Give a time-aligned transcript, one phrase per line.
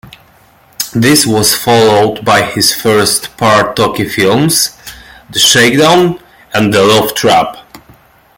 [0.95, 4.75] This was followed by his first part-talkie films,
[5.29, 6.19] "The Shakedown"
[6.55, 7.57] and "The Love Trap".